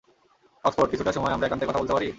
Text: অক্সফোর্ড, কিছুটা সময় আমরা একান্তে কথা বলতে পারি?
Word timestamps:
অক্সফোর্ড, 0.63 0.89
কিছুটা 0.91 1.11
সময় 1.11 1.33
আমরা 1.33 1.45
একান্তে 1.47 1.65
কথা 1.65 1.79
বলতে 1.79 1.93
পারি? 1.93 2.07